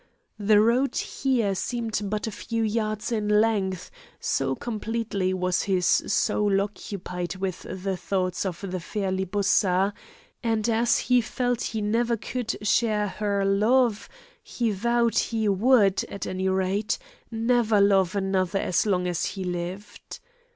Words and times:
The 0.39 0.59
road 0.59 0.95
here 0.97 1.53
seemed 1.53 2.01
but 2.05 2.25
a 2.25 2.31
few 2.31 2.63
yards 2.63 3.11
in 3.11 3.27
length, 3.39 3.91
so 4.19 4.55
completely 4.55 5.31
was 5.31 5.61
his 5.61 5.85
soul 5.85 6.59
occupied 6.59 7.35
with 7.35 7.61
the 7.69 7.95
thoughts 7.97 8.43
of 8.43 8.65
the 8.69 8.79
fair 8.79 9.11
Libussa, 9.11 9.93
and 10.41 10.67
as 10.67 10.97
he 10.97 11.21
felt 11.21 11.61
he 11.61 11.81
never 11.81 12.17
could 12.17 12.57
share 12.67 13.09
her 13.09 13.45
love, 13.45 14.09
he 14.41 14.71
vowed 14.71 15.19
he 15.19 15.47
would, 15.47 16.03
at 16.05 16.25
any 16.25 16.49
rate, 16.49 16.97
never 17.29 17.79
love 17.79 18.15
another 18.15 18.57
as 18.57 18.87
long 18.87 19.05
as 19.05 19.23
he 19.25 19.43
lived. 19.43 20.17